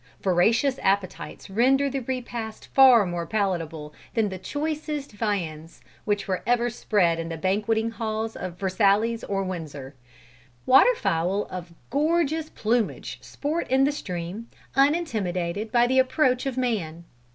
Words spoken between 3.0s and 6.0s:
more palatable than the choicest viands